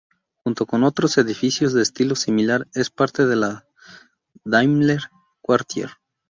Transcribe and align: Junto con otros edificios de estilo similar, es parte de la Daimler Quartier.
Junto 0.43 0.65
con 0.65 0.83
otros 0.83 1.19
edificios 1.19 1.73
de 1.73 1.83
estilo 1.83 2.15
similar, 2.15 2.67
es 2.73 2.89
parte 2.89 3.27
de 3.27 3.35
la 3.35 3.67
Daimler 4.43 5.01
Quartier. 5.43 5.91